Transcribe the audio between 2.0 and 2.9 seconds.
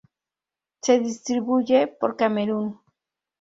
Camerún.